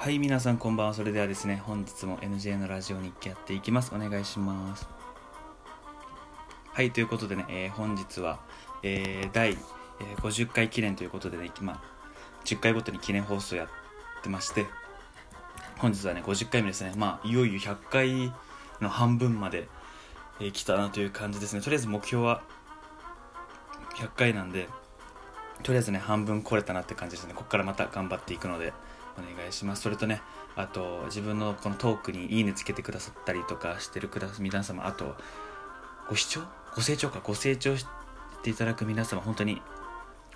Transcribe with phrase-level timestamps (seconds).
[0.00, 0.94] はい皆さんこんばんは。
[0.94, 3.92] それではですね本日も NJ のラジオ日記やっていきます。
[3.92, 4.88] お願いします。
[6.72, 8.38] はいということでね、えー本日は、
[8.84, 9.58] えー第、
[10.22, 11.82] 50回記念ということでね、まあ、
[12.44, 13.68] 10回ごとに記念放送やっ
[14.22, 14.66] てまして
[15.78, 16.92] 本日はね50回目ですね。
[16.96, 18.32] まあいよいよ100回
[18.80, 19.66] の半分まで、
[20.38, 21.60] えー来たなという感じですね。
[21.60, 22.42] とりあえず目標は
[23.96, 24.68] 100回なんで
[25.64, 27.34] とりあえずね半分来れたなって感じですね。
[27.34, 28.72] ここからまた頑張っていくので。
[29.18, 29.82] お願いします。
[29.82, 30.22] それとね
[30.56, 35.16] あと自分のこのトークにいいねつけてくださったりとかしてるくだ皆様あと
[36.08, 36.40] ご視聴？
[36.74, 37.20] ご清聴か？
[37.22, 37.86] ご清聴し
[38.42, 39.60] ていただく皆様本当に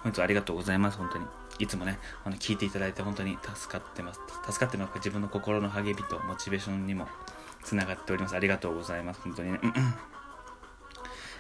[0.01, 0.99] 本日はありがとうございます。
[0.99, 1.25] 本当に。
[1.59, 4.21] いつもねあの聞いていただいて本当に助かってます。
[4.47, 7.07] 助かってるのは自分の心の励みとモチベーションにも
[7.63, 8.35] つながっております。
[8.35, 9.21] ありがとうございます。
[9.23, 9.61] 本当にね。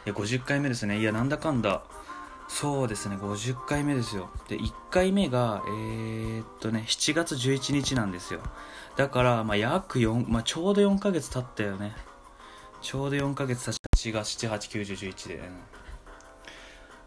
[0.06, 0.98] 50回目ですね。
[0.98, 1.83] いやなんだかんだ
[2.49, 4.31] そうですね50回目ですよ。
[4.49, 8.41] で1回目がえー、っとね7月11日なんですよ。
[8.97, 11.95] だから、まあ、約4、まあ、ちょうど4ヶ月経ったよね。
[12.83, 15.41] ちょうど4ヶ月経ち7月789011で、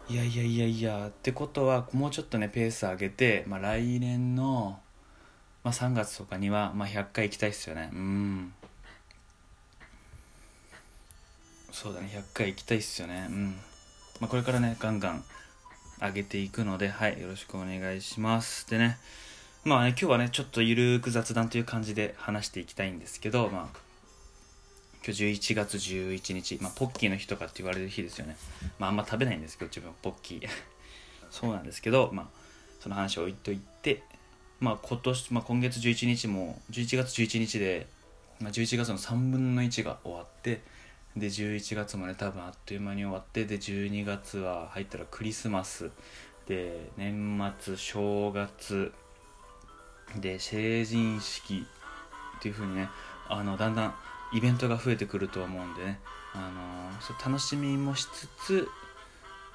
[0.08, 1.06] いやいやいやいや。
[1.08, 4.80] ってことはもうちょっとねペース上げて、まあ、来年の、
[5.62, 7.90] まあ、3月とかには、まあ、100回行きたいっすよね。
[7.92, 8.52] うん。
[11.70, 13.26] そうだね100回行きたいっすよね。
[13.28, 13.56] うん。
[14.20, 15.24] まあ、これからねガンガン
[16.00, 18.68] 上げていくのではいよろしくお願いします。
[18.68, 18.98] でね
[19.64, 23.78] まあね今日はねちょっとゆるく雑談という感じで話していきたいんですけどまあ
[25.04, 28.36] 今日11月11日、まあ、ポッキーの日とかって言われる日ですよね。
[28.78, 30.48] まああんま食べないんですけど自分ポッキー。
[31.30, 32.26] そうなんですけどまあ
[32.80, 34.02] その話を置いといて
[34.60, 37.86] まあ今年、まあ、今月11日も11月11日で、
[38.40, 40.62] まあ、11月の3分の1が終わって
[41.16, 45.90] で11月もね多分あっという間に終わってで12月は入ったらクリスマス。
[46.46, 48.92] で年末正月。
[50.20, 51.66] で成人式。
[52.38, 52.88] っていう風にね
[53.28, 53.94] あのだんだん
[54.32, 56.00] イベントが増えてくると思うんでね。
[56.34, 58.68] あのそ楽しみもしつつ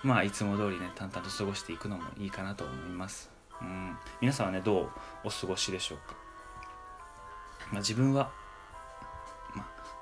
[0.03, 3.29] まあいつも通りね淡々と過ごしていくのもいいかなと思います、
[3.61, 4.89] うん、皆さんはねどう
[5.25, 6.15] お過ごしでしょうか、
[7.71, 8.31] まあ、自分は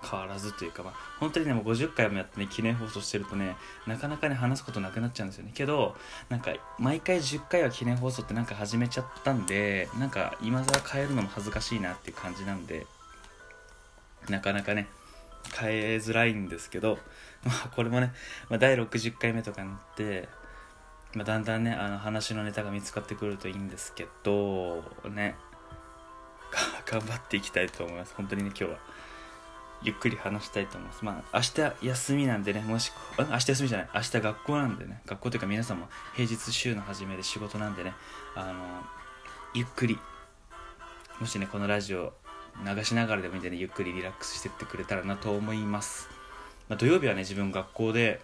[0.02, 5.52] 変わらずというか、まあ、本当にねもう50回もやってね記念放送してるとねなかなかね話すことなくなっちゃうんですよね。
[5.54, 5.96] けど
[6.30, 12.88] なんか毎回10回は記念放送ってなんか始めちゃったんでなんか今更変えるのも恥ずかしいなっていう感じなんで
[14.30, 14.88] なかなかね
[15.58, 17.00] 変えづらいんですけど、
[17.44, 18.14] まあ、これもね、
[18.50, 20.30] まあ、第60回目とかになって、
[21.14, 25.36] まあ、だんだんねあの話のネタが見つかってくるといいんですけどね
[26.86, 28.14] 頑張っていきたいと思います。
[28.16, 28.80] 本当にね今日は。
[29.82, 31.06] ゆっくり話したいと思います。
[31.06, 31.42] まあ明
[31.82, 37.94] 日休みなんでねもしあ明日休みじゃない明日学校なんでね学校というか皆さんも平日週の初めで仕事なんでね
[38.36, 38.54] あの
[39.54, 39.98] ゆっくり
[41.20, 42.14] もしねこのラジオ
[42.66, 46.10] 流しながらでもいいんでねゆっくりリラックスしてってくれたらなと思います、
[46.68, 48.22] まあ、土曜日はね自分学校で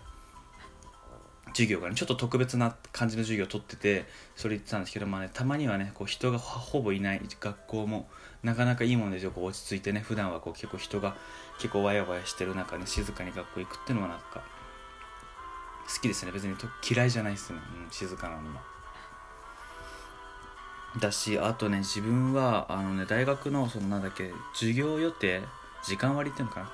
[1.55, 4.05] 授業がねちょっと特別な感じの授業を取ってて
[4.35, 8.09] それ言ってたんですけど、まあね、たまにはねこう人がほぼいない学校も
[8.43, 9.31] なかなかいいもんですよ。
[9.31, 11.15] こう落ち着いてね普段はこう結構人が
[11.57, 14.43] 結構ワヤワヤしてる中ね静かに学校行くっていうのはなんか
[15.87, 16.33] 好きですね。
[16.33, 18.59] 別にと嫌いじゃないですね、うん、静かなのも
[20.99, 25.41] だしあとね自分はあのね大学のそのなんだっけ授業予定
[25.83, 26.71] 時間割っていうのかな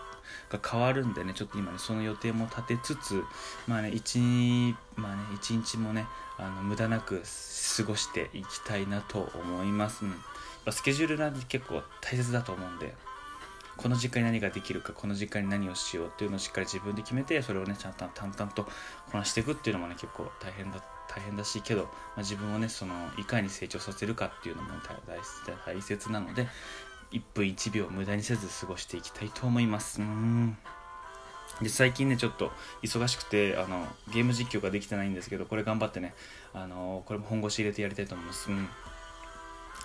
[0.49, 3.23] が変わるんでねちょっと今ねその予定も立てつつ
[3.67, 6.05] まあね一日まあね一日もね
[6.37, 7.23] あの無駄なく
[7.77, 12.93] 過ごしていきたいなと思います、うん、スケジュールなんて結構大切だと思うんで
[13.77, 18.65] この時間に何ができるかこの時間に何をしようっていうのをしっかり自分で決めてそれをねちゃんと淡々と
[19.11, 24.69] こなしていくっていうのもね結構大変だ大変だしけど、まあ、自分をねそのいかに成長させるかっていうのも
[25.65, 26.47] 大切なので
[27.11, 30.01] 1分1秒無駄にせず過ごしていきたいと思います。
[30.01, 30.57] うん。
[31.61, 32.51] で最近ねちょっと
[32.81, 36.13] 忙しくてあのゲーム実況ができてないんですけどこれ頑張ってね
[36.53, 38.67] あのこれも本腰入れてやりたいと思います、うん、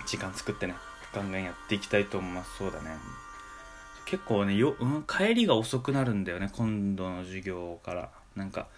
[0.07, 0.75] 時間作ってね
[1.13, 2.57] ガンガンやっていきたいと思います。
[2.59, 2.97] そうだね。
[4.07, 8.11] 結構ねよ、うん、帰りが遅くなるんだよね今度の授業から。
[8.37, 8.69] なんか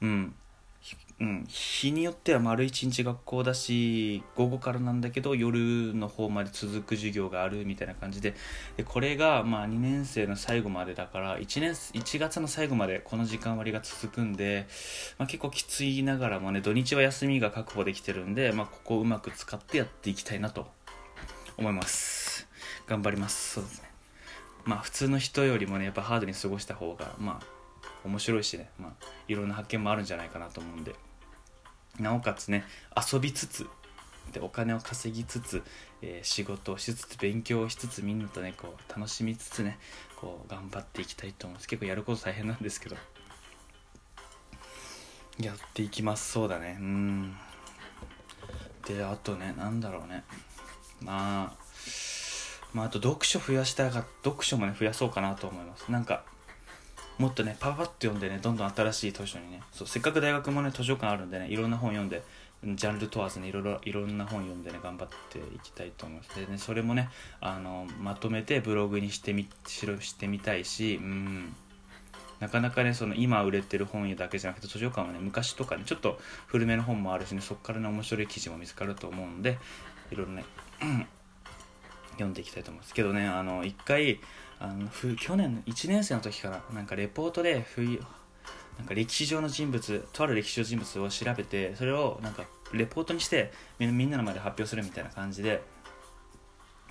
[0.00, 0.34] うん。
[1.20, 8.34] うん、日によっては丸一日学校だし午後からなんだけど夜の方まで続く授業があるみたいな感じで。
[8.76, 14.68] でこれがまあ2年生の最後までだから1年1月の最後までこの時間割が続くんで、
[15.18, 20.68] まあ、結構きついながらもね土日は休みが確保できてるんで、まあ、ここをうまく使ってやっていきたいなと
[21.56, 22.46] 思います。
[22.86, 23.54] 頑張ります。
[23.54, 23.90] そうですね。
[24.64, 27.57] まあ普通の人よりもねやっぱハードに過ごした方がまあ
[28.04, 30.94] 面白いしね、まあ、いろんな発見もあるんじゃないかなと思うんで。
[31.98, 32.64] なおかつね
[32.96, 33.66] 遊びつつ
[34.32, 35.62] でお金を稼ぎつつ、
[36.00, 39.78] えー、仕事をしつつ勉強をしつつみんなとねこう楽しみつつね
[40.16, 41.66] こう頑張っていきたいと思います。
[41.66, 42.96] 結構やること大変なんですけど。
[45.40, 46.32] やっていきます。
[46.32, 46.76] そうだね。
[46.80, 47.36] うん。
[48.86, 50.24] であとねなんだろうね。
[51.00, 51.56] まあ
[52.72, 55.90] まああと読書増やしたいが読書もね増やそうかなと思います。
[55.90, 56.24] なんか
[57.18, 62.22] もっとねパパッと読んでねどんどん新しい図書にねそうせっかく大学もね図書館あるんでねいろんな本読んで
[62.64, 66.40] ジャンル問わずねいろいろいろんな本読んでね頑張っていきたいと思います。
[66.40, 67.08] でねそれもね
[67.40, 71.54] あのまとめてブログにしてみしろしてみたいしうん。
[72.40, 79.58] なかなかねその今売れてる本だけじゃなくて図書館はね昔とかねちょっと古めの本もあるしねそこからね面白い記事も見つかると思うんで
[80.12, 80.44] いろいろね
[82.12, 82.94] 読んでいきたいと思います。
[82.94, 84.20] けどねあの一回
[84.60, 87.64] あの去年の1年生の時からなんかレポートで
[88.76, 95.62] なんか歴史上の人物とある歴史上人物を調べてそれをなんかレポートにしてみんなの前で発表するみたいな感じで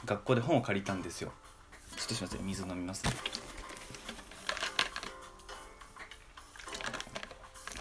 [0.06, 1.32] 学校で本を借りたんですよ。
[1.98, 3.12] ちょっとします水飲みますね。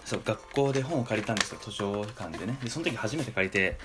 [0.03, 1.59] そう学校で本を借りたんですよ。
[1.61, 2.57] 図書館でね。
[2.63, 3.77] でその時初めて借りて。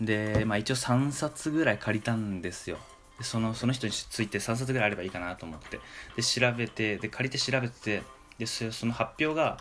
[0.00, 2.78] で、まあ、一応3冊ぐらい借りたんですよ。
[3.20, 5.80] そのその人について3冊ぐらいあればいいかなと思って。
[6.16, 8.02] で調べてで借りて調べて
[8.38, 9.58] でその発表が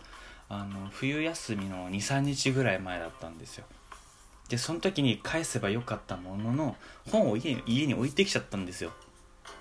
[0.50, 3.66] あの冬休みの23日ぐらい前だったんですよ。
[4.50, 6.76] でその時に返せばよかったものの
[7.12, 8.92] 本を家家に置いてきちゃったんですよ。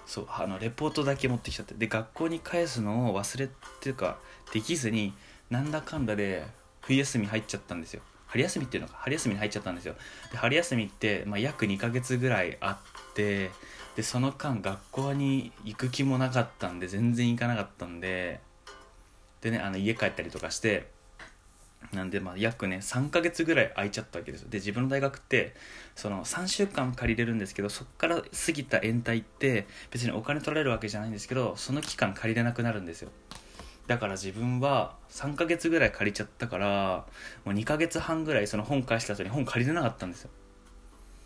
[0.07, 1.75] そうあのレポートだけ持ってきちゃって。
[1.75, 3.49] で学校に返すのを忘れ
[3.81, 4.19] ていうか
[4.53, 5.13] できずに
[5.51, 6.47] なんだかんだで
[6.83, 8.03] 冬休み入っちゃったんですよ。
[8.26, 9.94] 春休みっていうのか春休みに入っちゃったんですよ。
[10.31, 13.50] で春休みって、まあ、約2ヶ月ぐらいあって
[13.96, 18.40] でその間学校に行く気もなかったんで全然行かなかったんで
[19.40, 20.88] でねあの家帰ったりとかして
[21.93, 24.49] なんでまあ約ね3ヶ月ぐらい空いちゃったわけですよ。
[24.50, 25.55] で自分の大学って
[25.94, 33.11] その3週間借りれるんですけどそこから過ぎた延滞って別にお金取られるわけじゃないんですけどその期間借りれなくなるんですよ。
[33.87, 37.06] だから自分は3ヶ月ぐらい借りちゃったから
[37.44, 40.31] もう2ヶ月半ぐらいその本返した後に本借りれなかったんですよ。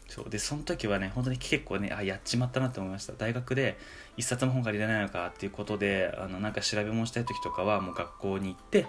[0.09, 0.31] そう。
[0.31, 3.15] でその時はね本当に結構ねあやっちまったなって思いました。
[3.15, 3.79] 大学で
[4.17, 8.87] 一冊も本借りれないのかっていうことであのなんか調べ物したい時とかはもう学校に行って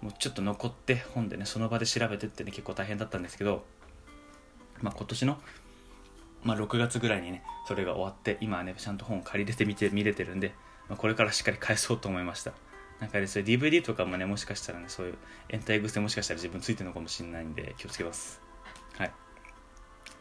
[0.00, 3.64] もうちょっと残って本でねその場で調べてってね結構大変だったんですけど、
[4.82, 5.38] まあ、今年の、
[6.44, 10.54] まあ、6月ぐらいにねそれが終わって今はねちゃんと本借りれて見て見れてるんで、
[10.88, 12.52] まあ、これからしっかり返そうと思いました。
[13.00, 15.14] なんかね、それ DVD とかもね、もしかしたらね、そういう
[15.48, 18.40] 延滞癖もしかしたら自分ついてるのかもしれないんで、気をつけます。
[18.98, 19.12] はい。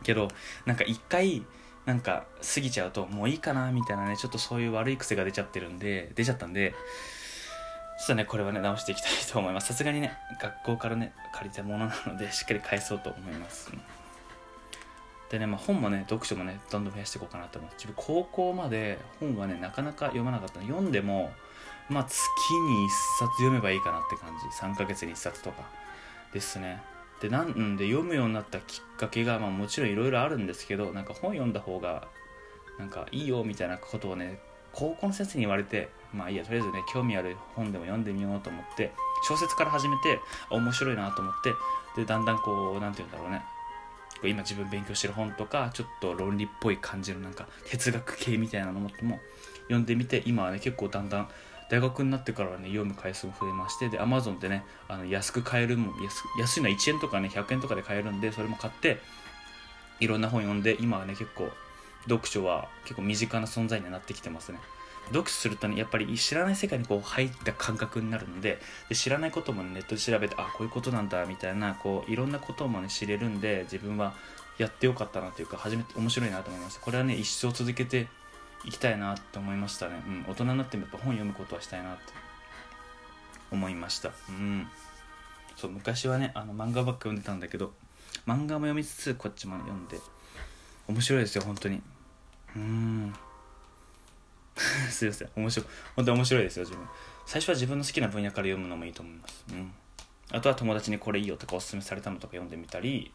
[0.03, 0.29] けど、
[0.65, 1.45] なんか一回、
[1.85, 6.73] なんか過ぎちゃうと、もういいかな、みたいなね、ちょっとそういう悪い癖が出ちゃってるんで、出ちゃったんで、
[7.99, 9.67] ちょっとね、これはね、直していきたいと思います。
[9.67, 13.71] さすがにね、学校からね、借りたものなので、しっかり返そうと思います。
[15.29, 17.83] でね、まあ、本もね、読書もね、どんどん増やしていこうかなと思います。
[17.83, 21.31] 自分、高校まで本はね、なかなか読まなかった読んでも、
[21.89, 22.17] まあ月
[22.53, 22.89] に1
[23.19, 24.45] 冊読めばいいかなって感じ。
[24.57, 25.63] 3ヶ月に1冊とか。
[26.33, 26.81] ですね。
[27.21, 32.07] でなんで読むようになったきっかけが、まあ、もちろんいろいろあるんですけどなんか本読んだ方が
[32.77, 34.39] なんかいいよみたいなことをね
[34.71, 38.93] 高校の先生に言われてまあいいやとりあえずね興味ある本でも読んでみようと思って
[39.27, 40.19] 小説から始めて
[40.49, 41.53] 面白いなと思って
[41.97, 43.43] でだんだんこう何て言うんだろうね。
[44.21, 51.29] 今自分勉強してる本とかちょっと論理っぽい感じのなんか哲学系みたいなのも読んでみて今はね結構だんだん
[51.69, 58.99] 大学になってからはね読む回数も増えましてで Amazon でねあの安く買えるも安安いのは1円とかね100円とかで買えるんでそれも買って
[59.99, 61.49] いろんな本読んで今はね結構
[62.07, 64.59] 読書は結構身近な存在になってきてますね。
[65.09, 68.59] 読書するとねやっぱり知らない世界にこう入った感覚になるので
[68.89, 74.13] で知らないことも、ネットで調べてあこういうことなんだみたいなこういろんなこともね知れるんで自分は
[74.57, 76.81] やってよかったなというか初めて面白いなと思いました。
[76.81, 78.07] これはね一生続けて
[78.65, 82.01] 行きたいなって思いましたね、うん、大人になってもやっぱ本読むことはしたいなって
[83.51, 84.11] 思いました。
[84.29, 84.67] うん。
[85.55, 87.73] そう昔はねあの漫画ばっか読んでたんだけど
[88.25, 89.99] 漫画も読みつつこっちも読んで
[90.87, 91.81] 面白いですよ本当に。
[92.55, 93.13] うん。
[94.89, 95.29] すいません。
[95.35, 95.67] 面白い。
[95.95, 96.87] 本当に面白いですよ自分。
[97.25, 99.45] 最初は自分の好きな分野から読むのもいいと思います。
[99.51, 99.71] うん。
[100.31, 103.11] あとは友達にこれいいよとかおすすめされたのとか読んでみたり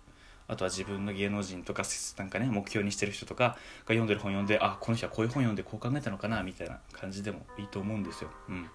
[0.47, 1.85] あとは自分の芸能人とか
[2.19, 3.57] なんかね目標にしてる人とかが
[3.89, 8.31] 読んでる本読んであこの人はこういう本読んでこう考えたのかなみたいな感じでもいいと思うんですよ。
[8.49, 8.69] うん。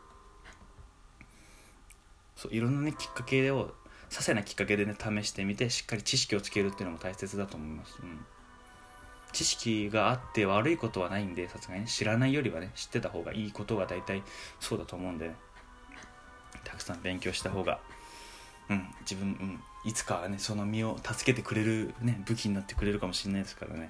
[2.36, 3.74] そういろんなねきっかけを
[4.10, 8.00] 些細なきっかけでね試してみてしっかり知識をつけるっていうのも大切だと思います。
[8.02, 8.26] うん。
[9.32, 11.86] 知識があって悪いことはないんでさすがに。
[11.86, 14.24] 知らないよりはね知ってた方がいいことが大体
[14.60, 15.36] そうだと思うんで、ね、
[16.64, 17.80] たくさん勉強した方が。
[18.70, 23.90] うん自分、うん、いつかはねその身を助けてくれる、ね、武器になってくれるかもしれないですからね。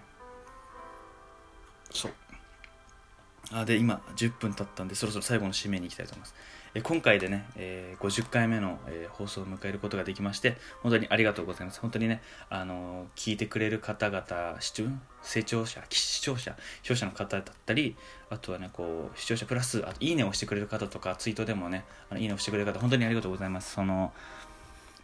[1.91, 2.11] そう。
[3.51, 6.35] あで今10分経ったんでそろそろ最後の締めに行きたいと思います。
[6.73, 11.81] え今回でね、えー、50回目の、えー、放送を迎えることができまして本当にありがとうございます。
[11.81, 14.83] 本当にね、あのー、聞いてくれる方々視聴
[15.21, 17.97] 成長者視聴者視聴者の方だったり
[18.29, 23.73] あとはねこう視聴者プラスあといいねをしてくれる方とかツイートでもねあのいいねをしてくれる方本当にありがとうございます。
[23.73, 24.13] その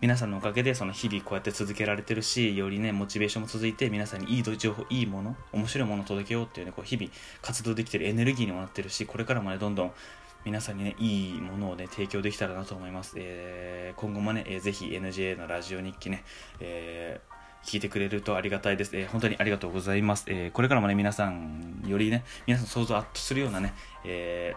[0.02, 7.10] 皆さんのおかげでその日々こうやって続けられてるしよりねモチベーションも続いて皆さんにいい情報いいもの面白いものを届けようっていうねこう日々
[7.42, 9.92] 活動できてるエネルギーにもなってるしこれからもねどんどん
[10.44, 16.24] 皆さんにねいいものをね提供できたらなと思います、えー、今後もね、えー、ぜひ NJA のラジオ日記ね、
[16.60, 23.74] えー、聞いてくれるとありがたいです、えー、本当にありがとうございます、えー、これからもね皆さんよりね皆さん想像アップするようなね、
[24.04, 24.56] え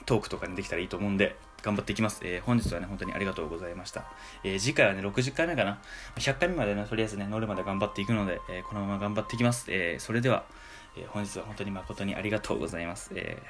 [0.00, 2.20] ー、トークとかにできたらいいと思うんで頑張っていきます。
[2.24, 4.04] えー、本日はね、本当にありがとうございました。
[4.44, 5.80] えー、次回はね、60回目かな。
[6.16, 9.66] 100回目までね、とりあえずね、乗るまで頑張っていくので、えー、このまま頑張っていきます。
[9.68, 10.44] えそれでは、
[10.96, 13.10] え本日は本当に誠にありがとうございます。
[13.14, 13.42] え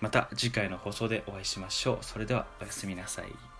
[0.00, 1.98] また次回の放送でお会いしましょう。
[2.02, 3.55] それでは、おやすみなさい。